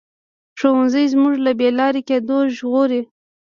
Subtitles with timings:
[0.59, 3.01] ښوونځی موږ له بې لارې کېدو ژغوري